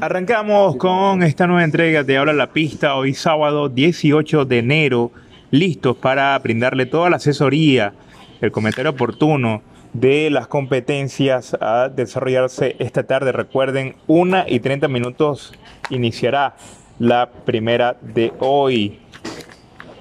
Arrancamos 0.00 0.74
con 0.74 1.22
esta 1.22 1.46
nueva 1.46 1.62
entrega 1.62 2.02
de 2.02 2.18
Habla 2.18 2.32
la 2.32 2.52
Pista, 2.52 2.96
hoy 2.96 3.14
sábado 3.14 3.68
18 3.68 4.44
de 4.44 4.58
enero, 4.58 5.12
listos 5.52 5.96
para 5.96 6.36
brindarle 6.40 6.86
toda 6.86 7.10
la 7.10 7.16
asesoría, 7.16 7.94
el 8.40 8.50
comentario 8.50 8.90
oportuno 8.90 9.62
de 9.92 10.30
las 10.30 10.48
competencias 10.48 11.56
a 11.60 11.88
desarrollarse 11.88 12.74
esta 12.80 13.04
tarde. 13.04 13.30
Recuerden, 13.30 13.94
una 14.08 14.44
y 14.48 14.58
30 14.58 14.88
minutos 14.88 15.54
iniciará 15.90 16.56
la 16.98 17.30
primera 17.44 17.96
de 18.02 18.32
hoy. 18.40 18.98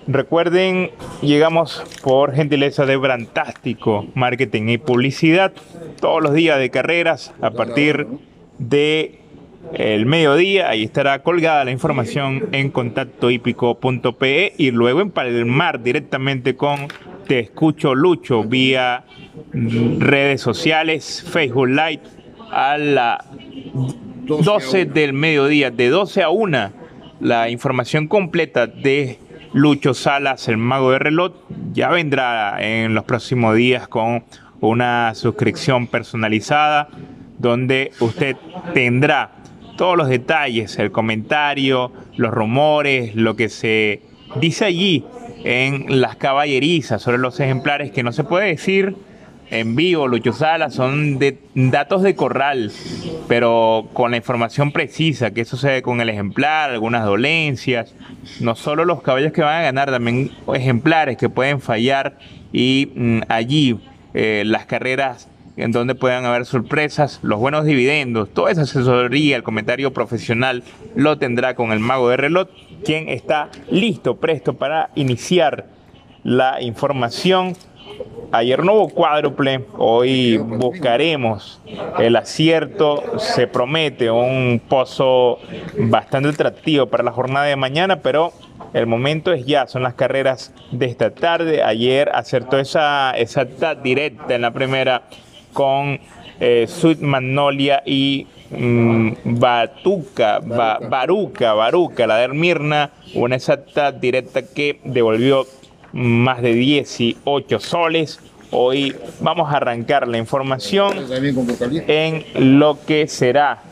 Recuerden, 0.07 0.89
llegamos 1.21 1.83
por 2.01 2.33
gentileza 2.33 2.87
de 2.87 2.97
Brantástico, 2.97 4.07
Marketing 4.15 4.69
y 4.69 4.79
Publicidad, 4.79 5.53
todos 6.01 6.23
los 6.23 6.33
días 6.33 6.57
de 6.57 6.71
carreras 6.71 7.31
a 7.41 7.51
partir 7.51 8.07
de 8.57 9.22
el 9.73 10.05
mediodía. 10.05 10.69
Ahí 10.69 10.83
estará 10.83 11.23
colgada 11.23 11.65
la 11.65 11.71
información 11.71 12.49
en 12.51 12.69
contactohípico.pe 12.69 14.53
y 14.57 14.71
luego 14.71 15.01
en 15.01 15.11
Palmar 15.11 15.81
directamente 15.81 16.55
con 16.55 16.87
Te 17.27 17.39
Escucho 17.39 17.95
Lucho 17.95 18.43
vía 18.43 19.05
redes 19.51 20.41
sociales, 20.41 21.25
Facebook 21.27 21.67
Live 21.67 22.01
a 22.51 22.77
las 22.77 23.25
12 24.25 24.85
del 24.85 25.13
mediodía, 25.13 25.71
de 25.71 25.89
12 25.89 26.23
a 26.23 26.29
1, 26.29 26.71
la 27.19 27.49
información 27.49 28.07
completa 28.07 28.67
de 28.67 29.19
Lucho 29.53 29.93
Salas, 29.93 30.47
el 30.47 30.57
mago 30.57 30.91
de 30.91 30.99
reloj, 30.99 31.33
ya 31.73 31.89
vendrá 31.89 32.57
en 32.59 32.93
los 32.93 33.03
próximos 33.05 33.55
días 33.55 33.87
con 33.87 34.23
una 34.61 35.13
suscripción 35.15 35.87
personalizada 35.87 36.89
donde 37.37 37.91
usted 37.99 38.37
tendrá 38.73 39.42
todos 39.75 39.97
los 39.97 40.07
detalles, 40.07 40.77
el 40.79 40.91
comentario, 40.91 41.91
los 42.15 42.31
rumores, 42.31 43.15
lo 43.15 43.35
que 43.35 43.49
se 43.49 44.01
dice 44.39 44.65
allí 44.65 45.05
en 45.43 46.01
las 46.01 46.15
caballerizas 46.15 47.01
sobre 47.01 47.17
los 47.17 47.39
ejemplares 47.39 47.91
que 47.91 48.03
no 48.03 48.11
se 48.11 48.23
puede 48.23 48.47
decir 48.47 48.95
en 49.53 49.75
vivo, 49.75 50.07
Lucho 50.07 50.33
Sala, 50.33 50.71
son 50.71 51.19
datos 51.53 52.01
de 52.01 52.15
corral, 52.15 52.71
pero 53.27 53.87
con 53.93 54.09
la 54.09 54.17
información 54.17 54.71
precisa, 54.71 55.31
qué 55.31 55.45
sucede 55.45 55.83
con 55.83 56.01
el 56.01 56.09
ejemplar, 56.09 56.71
algunas 56.71 57.05
dolencias, 57.05 57.93
no 58.39 58.55
solo 58.55 58.83
los 58.83 59.03
caballos 59.03 59.31
que 59.31 59.43
van 59.43 59.59
a 59.59 59.61
ganar, 59.61 59.91
también 59.91 60.31
ejemplares 60.55 61.17
que 61.17 61.29
pueden 61.29 61.61
fallar 61.61 62.17
y 62.51 62.91
mm, 62.95 63.19
allí 63.27 63.79
eh, 64.15 64.43
las 64.43 64.65
carreras 64.65 65.29
en 65.57 65.71
donde 65.71 65.95
puedan 65.95 66.25
haber 66.25 66.45
sorpresas, 66.45 67.19
los 67.21 67.39
buenos 67.39 67.65
dividendos, 67.65 68.29
toda 68.33 68.51
esa 68.51 68.61
asesoría, 68.61 69.35
el 69.35 69.43
comentario 69.43 69.93
profesional 69.93 70.63
lo 70.95 71.17
tendrá 71.17 71.55
con 71.55 71.71
el 71.71 71.79
mago 71.79 72.09
de 72.09 72.17
reloj, 72.17 72.47
quien 72.83 73.09
está 73.09 73.49
listo, 73.69 74.17
presto 74.17 74.53
para 74.55 74.89
iniciar 74.95 75.67
la 76.23 76.61
información. 76.61 77.55
Ayer 78.31 78.63
no 78.63 78.73
hubo 78.73 78.89
cuádruple, 78.89 79.65
hoy 79.77 80.37
buscaremos 80.37 81.61
el 81.99 82.15
acierto, 82.15 83.19
se 83.19 83.45
promete 83.45 84.09
un 84.09 84.59
pozo 84.67 85.37
bastante 85.77 86.29
atractivo 86.29 86.87
para 86.87 87.03
la 87.03 87.11
jornada 87.11 87.45
de 87.45 87.55
mañana, 87.55 87.97
pero 87.97 88.33
el 88.73 88.87
momento 88.87 89.31
es 89.33 89.45
ya, 89.45 89.67
son 89.67 89.83
las 89.83 89.93
carreras 89.93 90.51
de 90.71 90.87
esta 90.87 91.11
tarde. 91.11 91.61
Ayer 91.61 92.09
acertó 92.11 92.57
esa, 92.57 93.11
esa 93.11 93.45
directa 93.75 94.33
en 94.33 94.41
la 94.41 94.51
primera 94.51 95.03
con 95.53 95.99
eh, 96.39 96.65
Sweet 96.67 96.99
Magnolia 96.99 97.83
y 97.85 98.27
mm, 98.49 99.11
Batuca, 99.23 100.39
Baruca, 100.39 101.53
Baruca, 101.53 102.07
la 102.07 102.17
de 102.17 102.27
Mirna, 102.29 102.91
una 103.13 103.35
exacta 103.35 103.91
directa 103.91 104.41
que 104.41 104.79
devolvió 104.83 105.45
más 105.93 106.41
de 106.41 106.53
18 106.53 107.59
soles. 107.59 108.19
Hoy 108.51 108.95
vamos 109.19 109.51
a 109.51 109.57
arrancar 109.57 110.07
la 110.07 110.17
información 110.17 110.93
en 111.87 112.25
lo 112.59 112.77
que 112.85 113.07
será 113.07 113.63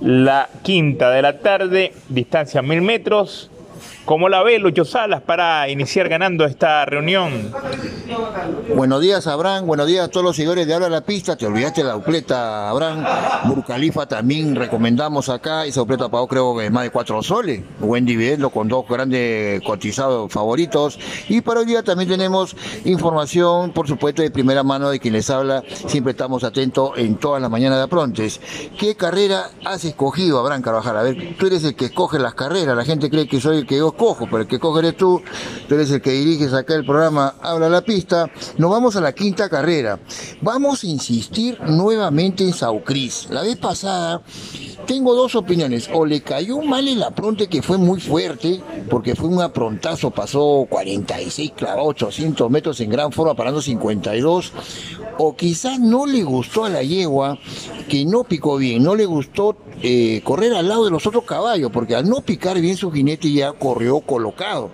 la 0.00 0.48
quinta 0.62 1.10
de 1.10 1.22
la 1.22 1.38
tarde, 1.40 1.92
distancia 2.08 2.62
mil 2.62 2.82
metros, 2.82 3.50
¿Cómo 4.08 4.30
la 4.30 4.42
ve 4.42 4.58
Lucho 4.58 4.86
Salas 4.86 5.20
para 5.20 5.68
iniciar 5.68 6.08
ganando 6.08 6.46
esta 6.46 6.86
reunión? 6.86 7.52
Buenos 8.74 9.02
días, 9.02 9.26
Abraham. 9.26 9.66
Buenos 9.66 9.86
días 9.86 10.06
a 10.06 10.08
todos 10.08 10.24
los 10.24 10.34
seguidores 10.34 10.66
de 10.66 10.72
Habla 10.72 10.88
la 10.88 11.02
Pista. 11.02 11.36
Te 11.36 11.44
olvidaste 11.44 11.84
la 11.84 11.92
dupleta, 11.92 12.70
Abraham. 12.70 13.04
Burcalifa 13.44 14.06
también 14.06 14.56
recomendamos 14.56 15.28
acá. 15.28 15.66
Esa 15.66 15.80
dupleta 15.80 16.08
pagó 16.08 16.26
creo 16.26 16.56
que 16.56 16.70
más 16.70 16.84
de 16.84 16.90
cuatro 16.90 17.22
soles. 17.22 17.62
Buen 17.80 18.06
dividendo 18.06 18.48
con 18.48 18.66
dos 18.66 18.88
grandes 18.88 19.60
cotizados 19.60 20.32
favoritos. 20.32 20.98
Y 21.28 21.42
para 21.42 21.60
hoy 21.60 21.66
día 21.66 21.82
también 21.82 22.08
tenemos 22.08 22.56
información, 22.86 23.72
por 23.72 23.88
supuesto, 23.88 24.22
de 24.22 24.30
primera 24.30 24.62
mano 24.62 24.88
de 24.88 25.00
quien 25.00 25.12
les 25.12 25.28
habla. 25.28 25.62
Siempre 25.86 26.12
estamos 26.12 26.44
atentos 26.44 26.92
en 26.96 27.16
todas 27.16 27.42
las 27.42 27.50
mañanas 27.50 27.76
de 27.76 27.84
aprontes. 27.84 28.40
¿Qué 28.78 28.94
carrera 28.96 29.50
has 29.66 29.84
escogido, 29.84 30.40
Abraham 30.40 30.62
Carvajal? 30.62 30.96
A 30.96 31.02
ver, 31.02 31.36
tú 31.38 31.46
eres 31.46 31.62
el 31.64 31.74
que 31.74 31.84
escoge 31.84 32.18
las 32.18 32.32
carreras. 32.32 32.74
La 32.74 32.86
gente 32.86 33.10
cree 33.10 33.28
que 33.28 33.38
soy 33.38 33.58
el 33.58 33.66
que 33.66 33.76
yo 33.76 33.97
cojo, 33.98 34.24
pero 34.24 34.38
el 34.38 34.46
que 34.46 34.58
coge 34.58 34.78
eres 34.78 34.96
tú, 34.96 35.20
tú 35.68 35.74
eres 35.74 35.90
el 35.90 36.00
que 36.00 36.12
diriges 36.12 36.54
acá 36.54 36.74
el 36.74 36.86
programa 36.86 37.34
Habla 37.42 37.68
la 37.68 37.82
Pista, 37.82 38.30
nos 38.56 38.70
vamos 38.70 38.96
a 38.96 39.02
la 39.02 39.12
quinta 39.12 39.50
carrera. 39.50 39.98
Vamos 40.40 40.82
a 40.82 40.86
insistir 40.86 41.60
nuevamente 41.60 42.44
en 42.44 42.54
Saucris. 42.54 43.28
La 43.30 43.42
vez 43.42 43.56
pasada 43.56 44.22
tengo 44.88 45.14
dos 45.14 45.34
opiniones. 45.34 45.90
O 45.92 46.06
le 46.06 46.22
cayó 46.22 46.62
mal 46.62 46.88
el 46.88 47.02
apronte 47.02 47.46
que 47.46 47.60
fue 47.60 47.76
muy 47.76 48.00
fuerte, 48.00 48.60
porque 48.88 49.14
fue 49.14 49.28
un 49.28 49.42
aprontazo, 49.42 50.10
pasó 50.10 50.66
46, 50.68 51.52
clavó 51.54 51.84
800 51.88 52.50
metros 52.50 52.80
en 52.80 52.90
gran 52.90 53.12
forma, 53.12 53.34
parando 53.34 53.60
52. 53.60 54.52
O 55.18 55.34
quizás 55.34 55.78
no 55.80 56.06
le 56.06 56.22
gustó 56.22 56.64
a 56.64 56.68
la 56.68 56.82
yegua, 56.82 57.38
que 57.88 58.04
no 58.04 58.24
picó 58.24 58.56
bien, 58.56 58.82
no 58.82 58.94
le 58.94 59.04
gustó 59.04 59.56
eh, 59.82 60.20
correr 60.24 60.54
al 60.54 60.68
lado 60.68 60.84
de 60.84 60.90
los 60.90 61.06
otros 61.06 61.24
caballos, 61.24 61.70
porque 61.72 61.94
al 61.94 62.08
no 62.08 62.20
picar 62.20 62.60
bien 62.60 62.76
su 62.76 62.90
jinete 62.90 63.32
ya 63.32 63.52
corrió 63.52 64.00
colocado, 64.00 64.70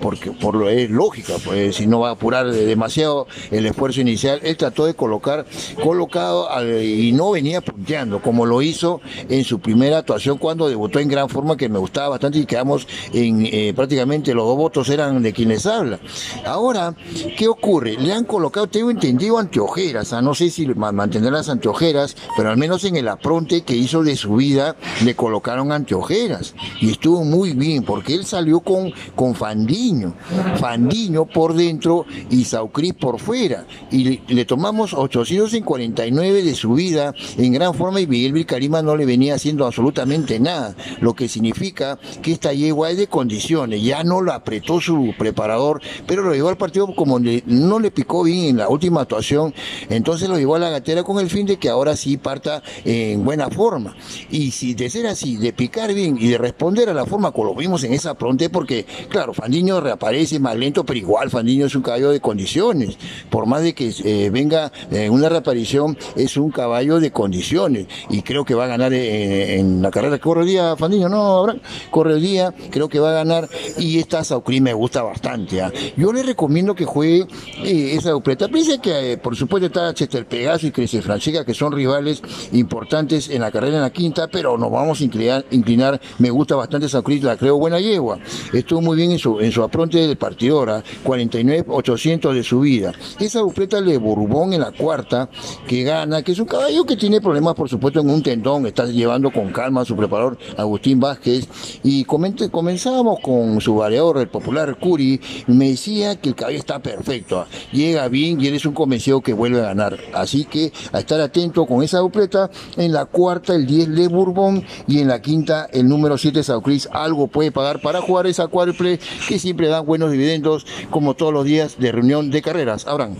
porque 0.00 0.30
por 0.30 0.54
lo 0.54 0.68
es 0.68 0.90
lógica, 0.90 1.34
pues 1.44 1.76
si 1.76 1.86
no 1.86 2.00
va 2.00 2.10
a 2.10 2.12
apurar 2.12 2.50
demasiado 2.50 3.26
el 3.50 3.66
esfuerzo 3.66 4.00
inicial, 4.00 4.40
él 4.42 4.56
trató 4.56 4.84
de 4.84 4.94
colocar 4.94 5.46
colocado 5.82 6.48
y 6.82 7.12
no 7.12 7.30
venía 7.30 7.60
punteando, 7.60 8.20
como 8.20 8.44
lo 8.44 8.62
hizo 8.62 9.00
en 9.28 9.44
su 9.44 9.60
primera 9.60 9.98
actuación 9.98 10.38
cuando 10.38 10.68
debutó 10.68 10.98
en 10.98 11.08
gran 11.08 11.28
forma, 11.28 11.56
que 11.56 11.68
me 11.68 11.78
gustaba 11.78 12.10
bastante 12.10 12.38
y 12.38 12.46
quedamos 12.46 12.86
en 13.12 13.46
eh, 13.46 13.72
prácticamente 13.74 14.34
los 14.34 14.46
dos 14.46 14.56
votos 14.56 14.88
eran 14.90 15.22
de 15.22 15.32
quien 15.32 15.48
les 15.48 15.66
habla. 15.66 15.98
Ahora, 16.44 16.94
¿qué 17.36 17.48
ocurre? 17.48 17.96
Le 17.96 18.12
han 18.12 18.24
colocado, 18.24 18.66
tengo 18.66 18.90
entendido, 18.90 19.38
anteojeras, 19.82 20.22
no 20.22 20.34
sé 20.34 20.50
si 20.50 20.66
mantendrán 20.66 21.34
las 21.34 21.48
anteojeras, 21.48 22.16
pero 22.36 22.50
al 22.50 22.56
menos 22.56 22.84
en 22.84 22.96
el 22.96 23.08
apronte 23.08 23.62
que 23.62 23.74
hizo 23.74 24.04
de 24.04 24.16
su 24.16 24.36
vida 24.36 24.76
le 25.04 25.16
colocaron 25.16 25.72
anteojeras. 25.72 26.54
Y 26.80 26.90
estuvo 26.90 27.24
muy 27.24 27.52
bien 27.52 27.82
porque 27.82 28.14
él 28.14 28.24
salió 28.24 28.60
con, 28.60 28.92
con 29.16 29.34
Fandiño, 29.34 30.14
Fandiño 30.60 31.26
por 31.26 31.54
dentro 31.54 32.06
y 32.30 32.44
Saucris 32.44 32.94
por 32.94 33.18
fuera. 33.18 33.66
Y 33.90 34.20
le, 34.32 34.44
tomamos 34.44 34.94
849 34.94 36.42
de 36.42 36.54
su 36.54 36.74
vida 36.74 37.14
en 37.36 37.52
gran 37.52 37.74
forma 37.74 38.00
y 38.00 38.06
Miguel 38.06 38.32
Vilcarima 38.32 38.82
no 38.82 38.96
le 38.96 39.04
venía 39.04 39.34
haciendo 39.34 39.66
absolutamente 39.66 40.38
nada, 40.38 40.76
lo 41.00 41.14
que 41.14 41.28
significa 41.28 41.98
que 42.22 42.32
esta 42.32 42.52
yegua 42.52 42.90
es 42.90 42.98
de 42.98 43.06
condiciones, 43.06 43.82
ya 43.82 44.04
no 44.04 44.20
lo 44.20 44.32
apretó 44.32 44.80
su 44.80 45.14
preparador, 45.18 45.80
pero 46.06 46.22
lo 46.22 46.34
llevó 46.34 46.50
al 46.50 46.56
partido 46.56 46.94
como 46.94 47.18
no 47.18 47.80
le 47.80 47.90
picó 47.90 48.22
bien 48.22 48.50
en 48.50 48.56
la 48.58 48.68
última 48.68 49.02
actuación, 49.02 49.54
entonces 49.88 50.28
lo 50.28 50.38
llevó 50.38 50.56
a 50.56 50.58
la 50.58 50.70
gatera 50.70 51.02
con 51.02 51.18
el 51.18 51.30
fin 51.30 51.46
de 51.46 51.56
que 51.56 51.68
ahora 51.68 51.96
sí 51.96 52.16
parta 52.16 52.62
en 52.84 53.24
buena 53.24 53.50
forma. 53.50 53.96
Y 54.30 54.50
si 54.50 54.74
de 54.74 54.90
ser 54.90 55.06
así, 55.06 55.36
de 55.36 55.52
picar 55.52 55.92
bien 55.94 56.16
y 56.18 56.28
de 56.28 56.38
responder 56.38 56.88
a 56.88 56.94
la 56.94 57.06
forma 57.06 57.32
como 57.32 57.48
lo 57.48 57.54
vimos 57.54 57.84
en 57.84 57.92
esa 57.92 58.14
pronte, 58.14 58.50
porque 58.50 58.86
claro, 59.08 59.32
Fandiño 59.34 59.80
reaparece 59.80 60.38
más 60.38 60.56
lento, 60.56 60.84
pero 60.84 60.98
igual 60.98 61.30
Fandiño 61.30 61.66
es 61.66 61.74
un 61.74 61.82
caballo 61.82 62.10
de 62.10 62.20
condiciones. 62.20 62.96
Por 63.30 63.46
más 63.46 63.62
de 63.62 63.74
que 63.74 63.92
eh, 64.04 64.30
venga 64.30 64.72
eh, 64.90 65.10
una 65.10 65.28
reaparición, 65.28 65.96
es 66.16 66.36
un 66.36 66.50
caballo 66.50 67.00
de 67.00 67.10
condiciones. 67.10 67.86
Y 68.10 68.22
creo 68.22 68.44
que 68.44 68.54
va 68.54 68.64
a 68.64 68.68
ganar 68.68 68.92
eh, 68.92 69.58
en 69.58 69.82
la 69.82 69.90
carrera 69.90 70.16
que 70.16 70.22
corre 70.22 70.42
el 70.42 70.48
día, 70.48 70.76
Fandiño, 70.76 71.08
no, 71.08 71.46
corre 71.90 72.14
el 72.14 72.22
día, 72.22 72.54
creo 72.70 72.88
que 72.88 72.98
va 72.98 73.10
a 73.10 73.14
ganar. 73.14 73.48
Y 73.78 73.98
esta 73.98 74.24
Saucri 74.24 74.60
me 74.60 74.72
gusta 74.72 75.02
bastante. 75.02 75.62
¿ah? 75.62 75.72
Yo 75.96 76.12
le 76.12 76.22
recomiendo 76.22 76.74
que 76.74 76.84
juegue 76.84 77.26
esa 77.64 78.10
dupleta. 78.10 78.48
Piense 78.48 78.78
que, 78.78 79.18
por 79.18 79.36
supuesto, 79.36 79.61
supuesto 79.62 79.80
está 79.80 79.94
Chester 79.94 80.26
Pegaso 80.26 80.66
y 80.66 80.72
Cresce 80.72 81.02
Francesca, 81.02 81.44
que 81.44 81.54
son 81.54 81.72
rivales 81.72 82.22
importantes 82.52 83.30
en 83.30 83.42
la 83.42 83.50
carrera 83.50 83.76
en 83.76 83.82
la 83.82 83.90
quinta, 83.90 84.28
pero 84.28 84.58
nos 84.58 84.70
vamos 84.70 85.00
a 85.00 85.04
inclinar, 85.04 86.00
me 86.18 86.30
gusta 86.30 86.56
bastante 86.56 86.86
esa 86.86 87.02
Cruz, 87.02 87.22
la 87.22 87.36
creo 87.36 87.58
buena 87.58 87.78
yegua, 87.78 88.18
estuvo 88.52 88.80
muy 88.80 88.96
bien 88.96 89.12
en 89.12 89.18
su, 89.18 89.40
en 89.40 89.52
su 89.52 89.62
apronte 89.62 89.98
de 89.98 90.16
partidora, 90.16 90.82
49-800 91.04 92.32
de 92.32 92.42
subida. 92.42 92.92
Esa 93.20 93.40
dupleta 93.40 93.80
de 93.80 93.98
Bourbon 93.98 94.52
en 94.52 94.60
la 94.60 94.72
cuarta, 94.72 95.28
que 95.66 95.82
gana, 95.84 96.22
que 96.22 96.32
es 96.32 96.38
un 96.38 96.46
caballo 96.46 96.84
que 96.84 96.96
tiene 96.96 97.20
problemas, 97.20 97.54
por 97.54 97.68
supuesto, 97.68 98.00
en 98.00 98.10
un 98.10 98.22
tendón, 98.22 98.66
está 98.66 98.86
llevando 98.86 99.30
con 99.30 99.52
calma 99.52 99.82
a 99.82 99.84
su 99.84 99.96
preparador 99.96 100.38
Agustín 100.56 100.98
Vázquez, 100.98 101.48
y 101.84 102.04
comenzábamos 102.04 103.20
con 103.20 103.60
su 103.60 103.76
variador, 103.76 104.18
el 104.18 104.28
popular 104.28 104.76
Curi, 104.78 105.20
me 105.46 105.70
decía 105.70 106.20
que 106.20 106.30
el 106.30 106.34
caballo 106.34 106.58
está 106.58 106.80
perfecto, 106.80 107.46
llega 107.72 108.08
bien 108.08 108.40
y 108.40 108.48
eres 108.48 108.64
un 108.66 108.74
convencido 108.74 109.20
que 109.20 109.32
vuelve 109.32 109.51
a 109.60 109.68
ganar. 109.68 109.98
Así 110.14 110.44
que 110.44 110.72
a 110.92 110.98
estar 110.98 111.20
atento 111.20 111.66
con 111.66 111.82
esa 111.82 111.98
dupleta, 111.98 112.50
en 112.76 112.92
la 112.92 113.06
cuarta 113.06 113.54
el 113.54 113.66
10 113.66 113.88
Le 113.88 114.08
Bourbon 114.08 114.64
y 114.86 115.00
en 115.00 115.08
la 115.08 115.20
quinta 115.20 115.68
el 115.72 115.88
número 115.88 116.18
7 116.18 116.42
Saucris, 116.42 116.88
algo 116.92 117.26
puede 117.26 117.52
pagar 117.52 117.80
para 117.80 118.00
jugar 118.00 118.26
esa 118.26 118.48
cuádruple 118.48 118.98
que 119.28 119.38
siempre 119.38 119.68
dan 119.68 119.86
buenos 119.86 120.10
dividendos 120.10 120.66
como 120.90 121.14
todos 121.14 121.32
los 121.32 121.44
días 121.44 121.78
de 121.78 121.92
reunión 121.92 122.30
de 122.30 122.42
carreras. 122.42 122.86
Abraham. 122.86 123.16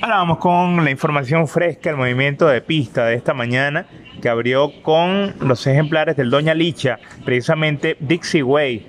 Ahora 0.00 0.16
vamos 0.16 0.38
con 0.38 0.84
la 0.84 0.90
información 0.90 1.46
fresca, 1.46 1.90
el 1.90 1.96
movimiento 1.96 2.46
de 2.46 2.60
pista 2.62 3.04
de 3.04 3.14
esta 3.14 3.34
mañana 3.34 3.86
que 4.22 4.28
abrió 4.28 4.72
con 4.82 5.34
los 5.40 5.66
ejemplares 5.66 6.16
del 6.16 6.30
Doña 6.30 6.54
Licha, 6.54 6.98
precisamente 7.24 7.96
Dixie 8.00 8.42
Way, 8.42 8.86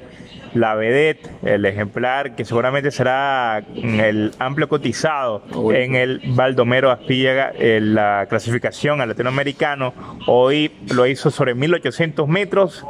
la 0.53 0.75
vedette, 0.75 1.29
el 1.43 1.65
ejemplar 1.65 2.35
que 2.35 2.45
seguramente 2.45 2.91
será 2.91 3.63
el 3.75 4.31
amplio 4.39 4.67
cotizado 4.67 5.43
en 5.73 5.95
el 5.95 6.21
Baldomero 6.35 6.91
Aspillaga, 6.91 7.51
en 7.57 7.95
la 7.95 8.25
clasificación 8.29 9.01
al 9.01 9.09
latinoamericano. 9.09 9.93
Hoy 10.27 10.71
lo 10.93 11.07
hizo 11.07 11.31
sobre 11.31 11.55
1800 11.55 12.27
metros. 12.27 12.85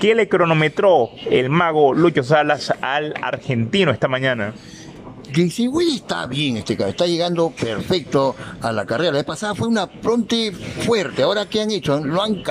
¿Qué 0.00 0.14
le 0.14 0.28
cronometró 0.28 1.10
el 1.30 1.50
mago 1.50 1.94
Lucho 1.94 2.22
Salas 2.22 2.72
al 2.80 3.14
argentino 3.22 3.90
esta 3.90 4.08
mañana? 4.08 4.54
Güey 5.34 5.96
está 5.96 6.26
bien 6.26 6.56
este 6.56 6.76
caballo, 6.76 6.92
está 6.92 7.06
llegando 7.06 7.50
perfecto 7.50 8.34
a 8.62 8.72
la 8.72 8.86
carrera. 8.86 9.12
La 9.12 9.18
vez 9.18 9.26
pasada 9.26 9.54
fue 9.54 9.68
una 9.68 9.86
pronte 9.86 10.52
fuerte. 10.52 11.22
Ahora, 11.22 11.48
¿qué 11.48 11.60
han 11.60 11.70
hecho? 11.70 12.00
Lo 12.00 12.22
han, 12.22 12.42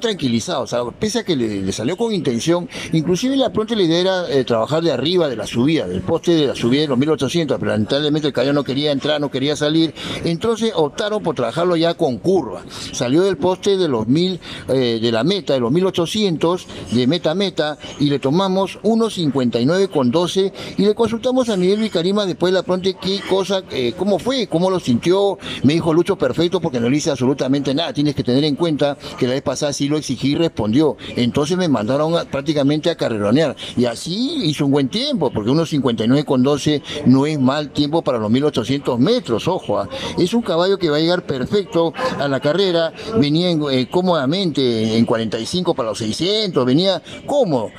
tranquilizado. 0.00 0.62
O 0.62 0.66
sea, 0.66 0.84
pese 0.98 1.20
a 1.20 1.24
que 1.24 1.34
le, 1.34 1.72
salió 1.72 1.96
con 1.96 2.12
intención, 2.12 2.68
inclusive 2.92 3.36
la 3.36 3.52
pronte 3.52 3.74
la 3.74 3.82
idea 3.82 4.00
era 4.00 4.30
eh, 4.30 4.44
trabajar 4.44 4.82
de 4.82 4.92
arriba 4.92 5.28
de 5.28 5.36
la 5.36 5.46
subida, 5.46 5.86
del 5.86 6.02
poste 6.02 6.32
de 6.32 6.46
la 6.46 6.54
subida 6.54 6.82
de 6.82 6.88
los 6.88 6.98
1800, 6.98 7.58
pero 7.58 7.72
lamentablemente 7.72 8.28
el 8.28 8.34
caballo 8.34 8.52
no 8.52 8.64
quería 8.64 8.92
entrar, 8.92 9.20
no 9.20 9.30
quería 9.30 9.56
salir. 9.56 9.94
Entonces 10.24 10.72
optaron 10.74 11.22
por 11.22 11.34
trabajarlo 11.34 11.76
ya 11.76 11.94
con 11.94 12.18
curva. 12.18 12.64
Salió 12.92 13.22
del 13.22 13.38
poste 13.38 13.76
de 13.78 13.88
los 13.88 14.06
1000, 14.06 14.40
eh, 14.68 14.98
de 15.00 15.12
la 15.12 15.24
meta, 15.24 15.54
de 15.54 15.60
los 15.60 15.72
1800, 15.72 16.66
de 16.92 17.06
meta 17.06 17.30
a 17.30 17.34
meta, 17.34 17.78
y 17.98 18.10
le 18.10 18.18
tomamos 18.18 18.78
1.59 18.82 19.88
con 19.88 20.10
12 20.10 20.52
y 20.76 20.82
le 20.84 20.94
consultamos 20.94 21.48
a 21.48 21.56
Miguel 21.56 21.80
Vicarima 21.80 22.25
después 22.26 22.52
la 22.52 22.62
pronto 22.62 22.90
qué 23.00 23.20
cosa, 23.28 23.62
eh, 23.70 23.94
cómo 23.96 24.18
fue, 24.18 24.46
cómo 24.46 24.70
lo 24.70 24.80
sintió. 24.80 25.38
Me 25.62 25.74
dijo 25.74 25.92
Lucho 25.92 26.16
perfecto 26.16 26.60
porque 26.60 26.80
no 26.80 26.88
le 26.88 26.96
hice 26.96 27.10
absolutamente 27.10 27.74
nada. 27.74 27.92
Tienes 27.92 28.14
que 28.14 28.22
tener 28.22 28.44
en 28.44 28.56
cuenta 28.56 28.96
que 29.18 29.26
la 29.26 29.34
vez 29.34 29.42
pasada 29.42 29.72
sí 29.72 29.88
lo 29.88 29.96
exigí 29.96 30.32
y 30.32 30.34
respondió. 30.34 30.96
Entonces 31.16 31.56
me 31.56 31.68
mandaron 31.68 32.14
prácticamente 32.30 32.90
a 32.90 32.96
carreronear. 32.96 33.56
Y 33.76 33.84
así 33.86 34.40
hizo 34.44 34.66
un 34.66 34.72
buen 34.72 34.88
tiempo, 34.88 35.30
porque 35.30 35.50
unos 35.50 35.70
59 35.70 36.24
con 36.24 36.42
12 36.42 36.82
no 37.06 37.26
es 37.26 37.40
mal 37.40 37.70
tiempo 37.70 38.02
para 38.02 38.18
los 38.18 38.30
1800 38.30 38.98
metros, 38.98 39.48
ojo. 39.48 39.78
Ah. 39.78 39.88
Es 40.18 40.34
un 40.34 40.42
caballo 40.42 40.78
que 40.78 40.90
va 40.90 40.96
a 40.96 41.00
llegar 41.00 41.24
perfecto 41.24 41.92
a 42.18 42.28
la 42.28 42.40
carrera. 42.40 42.92
Venía 43.18 43.50
eh, 43.50 43.88
cómodamente 43.90 44.96
en 44.96 45.04
45 45.04 45.74
para 45.74 45.90
los 45.90 45.98
600, 45.98 46.64
venía 46.64 47.02
cómodo 47.26 47.70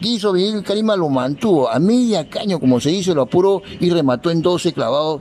quiso 0.00 0.32
venir 0.32 0.62
Karima 0.62 0.96
lo 0.96 1.08
mantuvo 1.08 1.70
a 1.70 1.78
media 1.78 2.28
caño, 2.28 2.58
como 2.60 2.80
se 2.80 2.90
dice, 2.90 3.14
lo 3.14 3.22
apuró 3.22 3.62
y 3.80 3.90
remató 3.90 4.30
en 4.30 4.42
12 4.42 4.72
clavados. 4.72 5.20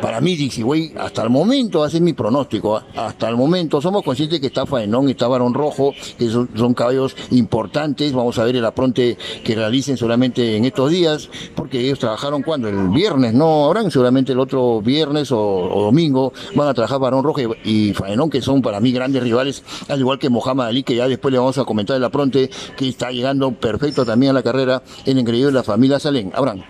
Para 0.00 0.20
mí, 0.20 0.36
Dixie 0.36 0.64
Way, 0.64 0.94
hasta 0.98 1.22
el 1.22 1.30
momento, 1.30 1.88
ser 1.88 2.02
mi 2.02 2.12
pronóstico, 2.12 2.78
¿eh? 2.78 2.82
hasta 2.96 3.28
el 3.28 3.36
momento, 3.36 3.80
somos 3.80 4.02
conscientes 4.02 4.40
que 4.40 4.48
está 4.48 4.66
Faenón 4.66 5.08
está 5.08 5.28
Barón 5.28 5.54
Rojo, 5.54 5.94
que 6.18 6.28
son, 6.28 6.74
caballos 6.74 7.16
importantes, 7.30 8.12
vamos 8.12 8.38
a 8.38 8.44
ver 8.44 8.56
el 8.56 8.64
apronte 8.64 9.16
que 9.42 9.54
realicen 9.54 9.96
solamente 9.96 10.56
en 10.56 10.64
estos 10.64 10.90
días, 10.90 11.28
porque 11.54 11.80
ellos 11.80 11.98
trabajaron 11.98 12.42
cuando, 12.42 12.68
el 12.68 12.88
viernes, 12.90 13.34
no, 13.34 13.66
habrán 13.66 13.90
seguramente 13.90 14.32
el 14.32 14.40
otro 14.40 14.80
viernes 14.80 15.32
o, 15.32 15.68
domingo, 15.88 16.32
van 16.54 16.68
a 16.68 16.74
trabajar 16.74 17.00
Barón 17.00 17.24
Rojo 17.24 17.40
y, 17.64 17.92
Faenón, 17.94 18.30
que 18.30 18.42
son 18.42 18.62
para 18.62 18.80
mí 18.80 18.92
grandes 18.92 19.22
rivales, 19.22 19.64
al 19.88 20.00
igual 20.00 20.18
que 20.18 20.28
Mohamed 20.28 20.64
Ali, 20.64 20.82
que 20.82 20.96
ya 20.96 21.08
después 21.08 21.32
le 21.32 21.38
vamos 21.38 21.58
a 21.58 21.64
comentar 21.64 21.96
el 21.96 22.04
apronte, 22.04 22.50
que 22.76 22.88
está 22.88 23.10
llegando 23.10 23.50
perfecto 23.52 24.04
también 24.04 24.17
a 24.26 24.32
la 24.32 24.42
carrera, 24.42 24.82
el 25.06 25.18
engreído 25.18 25.48
de 25.48 25.54
la 25.54 25.62
familia 25.62 26.00
Salén. 26.00 26.32
Abraham. 26.34 26.62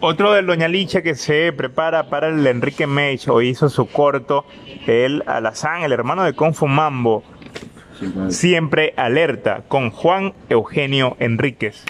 Otro 0.00 0.32
del 0.32 0.46
Doña 0.46 0.68
Licha 0.68 1.00
que 1.00 1.14
se 1.14 1.52
prepara 1.52 2.08
para 2.08 2.28
el 2.28 2.46
Enrique 2.46 2.86
Mech, 2.86 3.28
o 3.28 3.40
hizo 3.40 3.68
su 3.68 3.86
corto, 3.86 4.44
el 4.86 5.22
Alazán, 5.26 5.82
el 5.82 5.92
hermano 5.92 6.24
de 6.24 6.34
Confu 6.34 6.66
Mambo. 6.66 7.22
Siempre 8.28 8.94
alerta 8.96 9.62
con 9.68 9.90
Juan 9.90 10.34
Eugenio 10.48 11.16
Enríquez. 11.20 11.84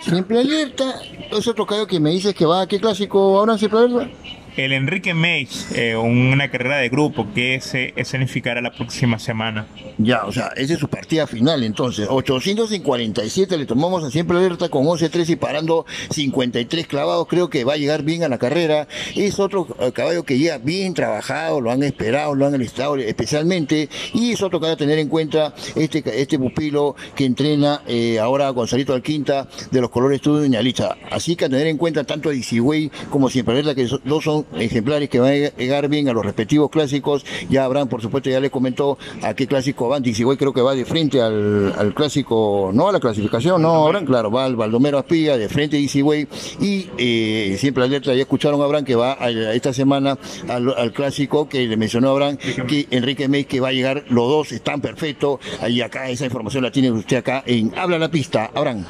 Siempre 0.00 0.40
alerta. 0.40 1.00
Es 1.30 1.48
otro 1.48 1.64
caso 1.66 1.86
que 1.86 1.98
me 1.98 2.10
dices 2.10 2.34
que 2.34 2.44
va 2.44 2.60
a 2.60 2.66
qué 2.66 2.78
clásico 2.78 3.38
ahora 3.38 3.56
siempre 3.56 3.78
alerta 3.78 4.10
el 4.56 4.72
Enrique 4.72 5.14
Mage, 5.14 5.48
eh, 5.74 5.96
una 5.96 6.50
carrera 6.50 6.78
de 6.78 6.88
grupo 6.88 7.26
que 7.34 7.60
se 7.60 7.92
escenificará 7.96 8.60
la 8.60 8.72
próxima 8.72 9.18
semana. 9.18 9.66
Ya, 9.98 10.24
o 10.24 10.32
sea, 10.32 10.48
esa 10.56 10.74
es 10.74 10.78
su 10.78 10.88
partida 10.88 11.26
final 11.26 11.62
entonces. 11.62 12.06
847 12.10 13.56
le 13.56 13.66
tomamos 13.66 14.04
a 14.04 14.10
siempre 14.10 14.36
alerta 14.36 14.68
con 14.68 14.84
11-3 14.84 15.30
y 15.30 15.36
parando 15.36 15.86
53 16.10 16.86
clavados. 16.86 17.26
Creo 17.28 17.48
que 17.48 17.64
va 17.64 17.74
a 17.74 17.76
llegar 17.76 18.02
bien 18.02 18.24
a 18.24 18.28
la 18.28 18.38
carrera. 18.38 18.88
Es 19.14 19.38
otro 19.38 19.66
eh, 19.80 19.92
caballo 19.92 20.24
que 20.24 20.38
llega 20.38 20.58
bien 20.58 20.94
trabajado, 20.94 21.60
lo 21.60 21.70
han 21.70 21.82
esperado, 21.82 22.34
lo 22.34 22.46
han 22.46 22.54
alistado 22.54 22.96
especialmente. 22.96 23.88
Y 24.12 24.32
es 24.32 24.42
otro 24.42 24.60
que 24.60 24.66
hay 24.66 24.72
que 24.72 24.78
tener 24.78 24.98
en 24.98 25.08
cuenta 25.08 25.54
este, 25.76 26.02
este 26.20 26.38
pupilo 26.38 26.94
que 27.14 27.24
entrena 27.24 27.82
eh, 27.86 28.18
ahora 28.18 28.50
Gonzalito 28.50 28.94
Alquinta 28.94 29.48
de 29.70 29.80
los 29.80 29.90
colores 29.90 30.16
Estudio 30.16 30.46
Ñalicha. 30.46 30.96
Así 31.10 31.36
que 31.36 31.46
a 31.46 31.48
tener 31.48 31.66
en 31.66 31.78
cuenta 31.78 32.04
tanto 32.04 32.28
a 32.28 32.32
Dixie 32.32 32.90
como 33.10 33.28
siempre 33.28 33.54
alerta 33.54 33.74
que 33.74 33.88
dos 34.04 34.24
son 34.24 34.41
ejemplares 34.56 35.08
que 35.08 35.20
van 35.20 35.30
a 35.30 35.34
llegar 35.34 35.88
bien 35.88 36.08
a 36.08 36.12
los 36.12 36.24
respectivos 36.24 36.70
clásicos. 36.70 37.24
Ya 37.48 37.64
Abraham, 37.64 37.88
por 37.88 38.02
supuesto, 38.02 38.30
ya 38.30 38.40
le 38.40 38.50
comentó 38.50 38.98
a 39.22 39.34
qué 39.34 39.46
clásico 39.46 39.88
va. 39.88 40.00
Dixie 40.00 40.26
creo 40.36 40.52
que 40.52 40.62
va 40.62 40.74
de 40.74 40.84
frente 40.84 41.20
al, 41.20 41.92
clásico, 41.94 42.70
no 42.72 42.88
a 42.88 42.92
la 42.92 43.00
clasificación, 43.00 43.60
no, 43.62 43.86
Abraham, 43.86 44.06
claro, 44.06 44.30
va 44.30 44.44
al 44.44 44.56
Baldomero 44.56 44.98
Aspilla, 44.98 45.36
de 45.36 45.48
frente 45.48 45.76
a 45.76 45.80
Dixie 45.80 46.28
Y 46.60 46.88
eh, 46.98 47.56
siempre 47.58 47.84
alerta, 47.84 48.14
ya 48.14 48.22
escucharon 48.22 48.60
a 48.60 48.64
Abraham 48.64 48.84
que 48.84 48.94
va 48.94 49.16
esta 49.54 49.72
semana 49.72 50.18
al, 50.48 50.92
clásico 50.92 51.48
que 51.48 51.66
le 51.66 51.76
mencionó 51.76 52.10
Abraham, 52.10 52.36
que 52.36 52.86
Enrique 52.90 53.28
May 53.28 53.44
que 53.44 53.60
va 53.60 53.68
a 53.68 53.72
llegar, 53.72 54.04
los 54.08 54.28
dos 54.28 54.52
están 54.52 54.80
perfectos. 54.80 55.40
Ahí 55.60 55.80
acá, 55.80 56.08
esa 56.08 56.24
información 56.24 56.64
la 56.64 56.70
tiene 56.70 56.90
usted 56.90 57.18
acá 57.18 57.42
en 57.46 57.72
Habla 57.76 57.98
la 57.98 58.10
Pista. 58.10 58.50
Abraham. 58.54 58.84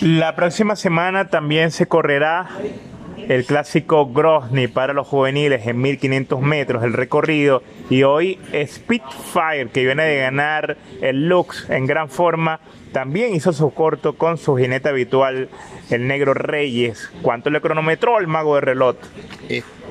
La 0.00 0.34
próxima 0.36 0.76
semana 0.76 1.28
también 1.28 1.70
se 1.70 1.86
correrá 1.86 2.48
el 3.28 3.44
clásico 3.44 4.06
Grozny 4.06 4.68
para 4.68 4.92
los 4.92 5.06
juveniles 5.06 5.66
en 5.66 5.80
1500 5.80 6.40
metros 6.40 6.84
el 6.84 6.92
recorrido 6.92 7.62
y 7.90 8.02
hoy 8.02 8.38
Spitfire 8.66 9.68
que 9.72 9.84
viene 9.84 10.04
de 10.04 10.18
ganar 10.18 10.76
el 11.00 11.28
Lux 11.28 11.68
en 11.70 11.86
gran 11.86 12.08
forma 12.08 12.60
también 12.92 13.34
hizo 13.34 13.52
su 13.52 13.70
corto 13.74 14.14
con 14.14 14.38
su 14.38 14.56
jinete 14.56 14.88
habitual 14.88 15.48
el 15.90 16.06
negro 16.06 16.34
Reyes. 16.34 17.10
¿Cuánto 17.22 17.50
le 17.50 17.60
cronometró 17.60 18.18
el 18.18 18.26
mago 18.26 18.54
de 18.54 18.60
reloj? 18.62 18.96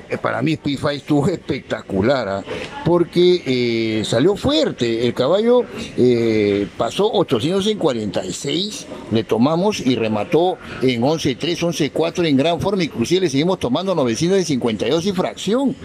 Eh, 0.08 0.18
para 0.18 0.42
mí 0.42 0.54
Spitfire 0.54 0.96
estuvo 0.96 1.28
espectacular, 1.28 2.28
¿ah? 2.28 2.44
porque 2.84 3.42
eh, 3.46 4.04
salió 4.04 4.36
fuerte. 4.36 5.06
El 5.06 5.14
caballo 5.14 5.64
eh, 5.96 6.68
pasó 6.76 7.10
846, 7.12 8.86
le 9.10 9.24
tomamos 9.24 9.80
y 9.80 9.96
remató 9.96 10.58
en 10.82 11.02
11.3, 11.02 11.90
11.4 11.92 12.26
en 12.26 12.36
gran 12.36 12.60
forma. 12.60 12.84
Inclusive 12.84 13.22
le 13.22 13.30
seguimos 13.30 13.58
tomando 13.58 13.94
952 13.94 15.06
y 15.06 15.12
fracción. 15.12 15.76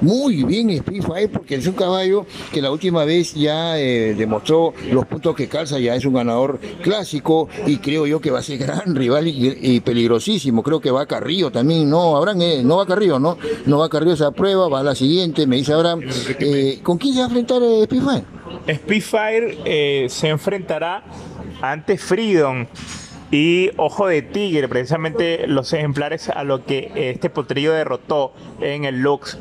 Muy 0.00 0.44
bien 0.44 0.76
Spitfire, 0.76 1.28
porque 1.28 1.56
es 1.56 1.66
un 1.66 1.74
caballo 1.74 2.26
que 2.52 2.60
la 2.62 2.70
última 2.70 3.04
vez 3.04 3.34
ya 3.34 3.74
demostró 3.74 4.72
los 4.90 5.06
puntos 5.06 5.34
que 5.34 5.48
calza, 5.48 5.78
ya 5.78 5.94
es 5.94 6.04
un 6.04 6.14
ganador 6.14 6.58
clásico 6.82 7.48
y 7.66 7.78
creo 7.78 8.06
yo 8.06 8.20
que 8.20 8.30
va 8.30 8.38
a 8.38 8.42
ser 8.42 8.58
gran 8.66 8.94
rival 8.94 9.26
y, 9.28 9.80
peligrosísimo. 9.80 10.62
Creo 10.62 10.80
que 10.80 10.90
va 10.90 11.02
a 11.02 11.06
Carrillo 11.06 11.50
también, 11.50 11.88
no, 11.88 12.16
habrán, 12.16 12.38
no 12.66 12.76
va 12.76 12.84
a 12.84 12.86
Carrillo, 12.86 13.18
¿no? 13.18 13.38
No 13.70 13.78
va 13.78 13.86
a 13.86 13.88
Carrillo 13.88 14.14
esa 14.14 14.32
prueba, 14.32 14.68
va 14.68 14.80
a 14.80 14.82
la 14.82 14.96
siguiente, 14.96 15.46
me 15.46 15.56
dice 15.56 15.72
Abraham. 15.72 16.02
Eh, 16.40 16.80
¿Con 16.82 16.98
quién 16.98 17.14
se 17.14 17.20
va 17.20 17.26
a 17.26 17.28
enfrentar 17.28 17.62
eh, 17.62 17.84
Spitfire? 17.84 18.24
Spitfire 18.74 19.58
eh, 19.64 20.06
se 20.08 20.28
enfrentará 20.28 21.04
ante 21.62 21.96
Freedom 21.96 22.66
y 23.30 23.70
Ojo 23.76 24.08
de 24.08 24.22
Tigre, 24.22 24.68
precisamente 24.68 25.46
los 25.46 25.72
ejemplares 25.72 26.30
a 26.30 26.42
lo 26.42 26.64
que 26.64 26.90
este 26.96 27.30
potrillo 27.30 27.72
derrotó 27.72 28.32
en 28.60 28.84
el 28.84 29.02
Lux 29.02 29.38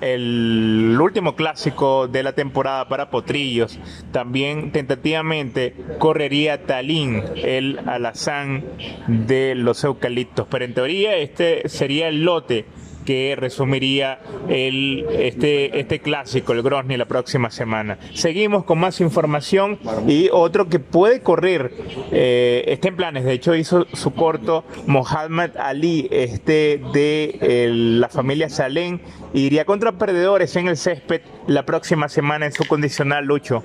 el 0.00 0.98
último 1.00 1.36
clásico 1.36 2.08
de 2.08 2.24
la 2.24 2.32
temporada 2.32 2.88
para 2.88 3.08
Potrillos. 3.08 3.78
También 4.10 4.72
tentativamente 4.72 5.76
correría 6.00 6.66
Talín, 6.66 7.22
el 7.36 7.78
alazán 7.86 8.64
de 9.06 9.54
los 9.54 9.84
eucaliptos. 9.84 10.48
Pero 10.50 10.64
en 10.64 10.74
teoría 10.74 11.16
este 11.18 11.68
sería 11.68 12.08
el 12.08 12.24
lote 12.24 12.66
que 13.04 13.36
resumiría 13.36 14.20
el, 14.48 15.06
este, 15.10 15.78
este 15.78 16.00
clásico, 16.00 16.52
el 16.52 16.62
Grozny, 16.62 16.96
la 16.96 17.06
próxima 17.06 17.50
semana. 17.50 17.98
Seguimos 18.14 18.64
con 18.64 18.78
más 18.78 19.00
información 19.00 19.78
y 20.06 20.28
otro 20.32 20.68
que 20.68 20.78
puede 20.78 21.20
correr, 21.20 21.72
eh, 22.10 22.64
está 22.68 22.88
en 22.88 22.96
planes, 22.96 23.24
de 23.24 23.32
hecho 23.32 23.54
hizo 23.54 23.86
su 23.92 24.12
corto 24.12 24.64
Mohamed 24.86 25.56
Ali, 25.56 26.08
este 26.10 26.80
de 26.92 27.68
la 27.72 28.08
familia 28.08 28.48
Salén, 28.48 29.00
iría 29.34 29.64
contra 29.64 29.92
perdedores 29.92 30.54
en 30.56 30.68
el 30.68 30.76
césped 30.76 31.22
la 31.46 31.64
próxima 31.64 32.08
semana 32.08 32.46
en 32.46 32.52
su 32.52 32.64
condicional 32.66 33.24
lucho. 33.24 33.62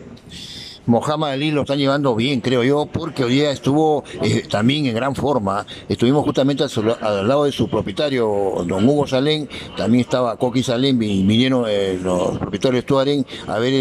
Mohamed 0.88 1.28
Ali 1.28 1.52
lo 1.52 1.62
están 1.62 1.78
llevando 1.78 2.16
bien, 2.16 2.40
creo 2.40 2.64
yo, 2.64 2.86
porque 2.86 3.26
hoy 3.26 3.34
día 3.34 3.52
estuvo 3.52 4.06
eh, 4.24 4.44
también 4.50 4.86
en 4.86 4.96
gran 4.96 5.16
forma. 5.16 5.66
Estuvimos 5.90 6.24
justamente 6.24 6.64
al, 7.02 7.28
lado 7.28 7.44
de 7.44 7.52
su 7.52 7.70
propietario, 7.70 8.64
don 8.66 8.88
Hugo 8.88 9.06
Salén, 9.06 9.50
también 9.76 10.02
estaba 10.02 10.38
Coqui 10.38 10.64
Salén, 10.64 10.98
vinieron 10.98 11.66
eh, 11.68 12.00
los 12.02 12.38
propietarios 12.38 12.86
Tuarén 12.86 13.26
a 13.48 13.60
ver 13.60 13.74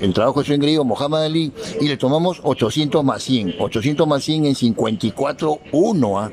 el, 0.00 0.12
trabajo 0.14 0.40
de 0.40 0.46
su 0.46 0.54
engreído, 0.54 0.82
Mohamed 0.84 1.18
Ali, 1.18 1.52
y 1.78 1.88
le 1.88 1.98
tomamos 1.98 2.40
800 2.42 3.04
más 3.04 3.22
100, 3.22 3.56
800 3.58 4.06
más 4.06 4.24
100 4.24 4.46
en 4.46 4.54
54-1, 4.54 6.18
¿ah? 6.18 6.30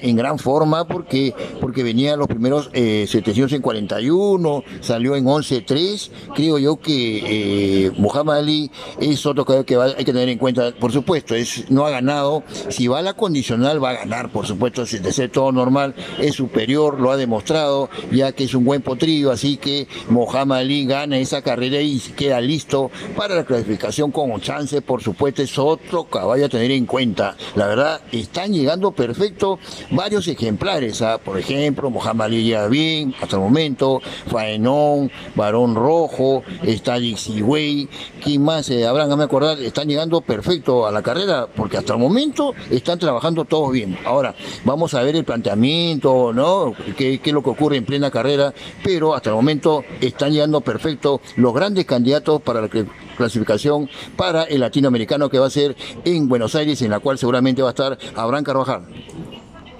en 0.00 0.16
gran 0.16 0.38
forma 0.38 0.86
porque, 0.86 1.34
porque 1.60 1.82
venía 1.82 2.16
los 2.16 2.28
primeros 2.28 2.70
eh, 2.74 3.06
700 3.08 3.54
en 3.54 3.62
41, 3.62 4.62
salió 4.80 5.16
en 5.16 5.24
11-3, 5.24 6.10
creo 6.34 6.58
yo 6.58 6.76
que 6.76 7.86
eh, 7.86 7.92
Mohamed 7.98 8.34
Ali 8.34 8.70
es 9.00 9.26
otro 9.26 9.44
que 9.64 9.76
hay 9.76 10.04
que 10.04 10.12
tener 10.12 10.28
en 10.28 10.38
cuenta, 10.38 10.72
por 10.78 10.92
supuesto, 10.92 11.34
es 11.34 11.70
no 11.70 11.86
ha 11.86 11.90
ganado, 11.90 12.42
si 12.68 12.86
va 12.86 12.98
a 12.98 13.02
la 13.02 13.14
condicional 13.14 13.82
va 13.82 13.90
a 13.90 13.94
ganar, 13.94 14.30
por 14.30 14.46
supuesto, 14.46 14.84
si 14.84 14.98
de 14.98 15.12
ser 15.12 15.30
todo 15.30 15.52
normal, 15.52 15.94
es 16.18 16.34
superior, 16.34 17.00
lo 17.00 17.10
ha 17.10 17.16
demostrado, 17.16 17.88
ya 18.12 18.32
que 18.32 18.44
es 18.44 18.54
un 18.54 18.64
buen 18.64 18.82
potrillo, 18.82 19.30
así 19.30 19.56
que 19.56 19.88
Mohamed 20.10 20.56
Ali 20.56 20.86
gana 20.86 21.18
esa 21.18 21.42
carrera 21.42 21.80
y 21.80 21.98
queda 21.98 22.40
listo 22.40 22.90
para 23.16 23.34
la 23.34 23.44
clasificación 23.44 24.10
con 24.10 24.38
chance, 24.40 24.82
por 24.82 25.02
supuesto, 25.02 25.42
es 25.42 25.58
otro 25.58 26.04
caballo 26.04 26.46
a 26.46 26.48
tener 26.48 26.70
en 26.70 26.86
cuenta. 26.86 27.36
La 27.56 27.66
verdad, 27.66 28.00
están 28.12 28.52
llegando 28.52 28.92
perfecto 28.92 29.58
varios 29.90 30.28
ejemplares, 30.28 31.00
¿ah? 31.02 31.18
por 31.18 31.38
ejemplo, 31.38 31.90
Mohamed 31.90 32.20
Ali 32.20 32.42
llega 32.44 32.68
bien 32.68 33.14
hasta 33.20 33.36
el 33.36 33.42
momento, 33.42 34.00
Faenón, 34.26 35.10
Barón 35.34 35.74
Rojo, 35.74 36.42
está 36.62 36.98
Dixie 36.98 37.42
Way, 37.42 37.88
¿quién 38.22 38.42
más? 38.42 38.68
Eh, 38.70 38.86
habrán, 38.86 39.16
me 39.16 39.24
están 39.44 39.88
llegando 39.88 40.20
perfecto 40.20 40.86
a 40.86 40.92
la 40.92 41.02
carrera, 41.02 41.46
porque 41.46 41.76
hasta 41.76 41.94
el 41.94 41.98
momento 41.98 42.54
están 42.70 42.98
trabajando 42.98 43.44
todos 43.44 43.72
bien. 43.72 43.98
Ahora, 44.04 44.34
vamos 44.64 44.94
a 44.94 45.02
ver 45.02 45.16
el 45.16 45.24
planteamiento, 45.24 46.32
¿no? 46.32 46.74
¿Qué, 46.96 47.20
es 47.22 47.32
lo 47.32 47.42
que 47.42 47.50
ocurre 47.50 47.76
en 47.76 47.84
plena 47.84 48.10
carrera? 48.10 48.52
Pero 48.82 49.14
hasta 49.14 49.30
el 49.30 49.36
momento 49.36 49.84
están 50.00 50.32
llegando 50.32 50.60
perfecto 50.60 51.20
los 51.36 51.54
grandes 51.54 51.84
candidatos 51.84 52.40
para 52.42 52.62
la 52.62 52.68
clasificación 53.16 53.88
para 54.16 54.44
el 54.44 54.60
latinoamericano 54.60 55.28
que 55.28 55.38
va 55.38 55.46
a 55.46 55.50
ser 55.50 55.76
en 56.04 56.28
Buenos 56.28 56.54
Aires, 56.54 56.80
en 56.82 56.90
la 56.90 57.00
cual 57.00 57.18
seguramente 57.18 57.62
va 57.62 57.68
a 57.68 57.72
estar 57.72 57.98
Abraham 58.14 58.44
Carvajal. 58.44 58.86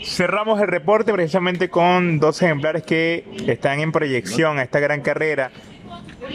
Cerramos 0.03 0.61
el 0.61 0.69
reporte 0.69 1.13
precisamente 1.13 1.69
con 1.69 2.21
dos 2.21 2.41
ejemplares 2.41 2.85
que 2.85 3.25
están 3.47 3.81
en 3.81 3.91
proyección 3.91 4.59
a 4.59 4.63
esta 4.63 4.79
gran 4.79 5.01
carrera. 5.01 5.51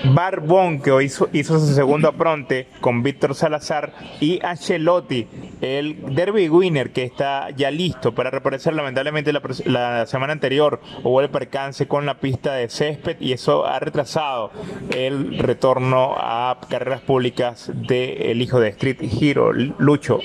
Barbón, 0.06 0.82
que 0.82 1.04
hizo, 1.04 1.30
hizo 1.34 1.60
su 1.60 1.74
segundo 1.74 2.08
apronte 2.08 2.68
con 2.82 3.04
Víctor 3.04 3.36
Salazar, 3.36 3.94
y 4.20 4.40
Ancelotti, 4.44 5.28
el 5.62 6.16
derby 6.16 6.50
winner 6.50 6.92
que 6.92 7.04
está 7.04 7.50
ya 7.52 7.72
listo 7.72 8.14
para 8.14 8.30
reaparecer. 8.30 8.74
Lamentablemente 8.74 9.32
la, 9.66 10.06
semana 10.06 10.34
anterior 10.34 10.82
hubo 11.04 11.22
el 11.22 11.30
percance 11.30 11.88
con 11.88 12.06
la 12.06 12.20
pista 12.20 12.54
de 12.54 12.70
césped 12.70 13.18
y 13.20 13.34
eso 13.34 13.66
ha 13.66 13.80
retrasado 13.80 14.52
el 14.92 15.40
retorno 15.40 16.16
a 16.18 16.58
carreras 16.70 17.02
públicas 17.02 17.72
del 17.74 18.42
hijo 18.42 18.60
de 18.60 18.70
Street 18.70 18.98
Hero, 19.02 19.52
Lucho. 19.54 20.20